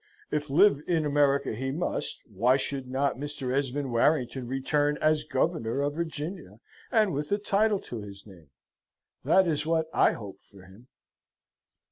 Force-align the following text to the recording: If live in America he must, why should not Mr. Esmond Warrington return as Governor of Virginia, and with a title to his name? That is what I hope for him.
If 0.31 0.49
live 0.49 0.81
in 0.87 1.05
America 1.05 1.53
he 1.53 1.69
must, 1.69 2.23
why 2.27 2.57
should 2.57 2.87
not 2.89 3.17
Mr. 3.19 3.53
Esmond 3.55 3.91
Warrington 3.91 4.47
return 4.47 4.97
as 4.99 5.23
Governor 5.23 5.81
of 5.83 5.93
Virginia, 5.93 6.59
and 6.91 7.13
with 7.13 7.31
a 7.31 7.37
title 7.37 7.79
to 7.81 8.01
his 8.01 8.25
name? 8.25 8.49
That 9.23 9.45
is 9.47 9.63
what 9.67 9.91
I 9.93 10.13
hope 10.13 10.39
for 10.41 10.63
him. 10.63 10.87